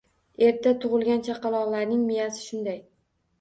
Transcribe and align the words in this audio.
Erta 0.45 0.71
tugʻilgan 0.85 1.21
chaqaloqlarning 1.27 2.01
miyasi 2.09 2.43
shunday 2.47 2.81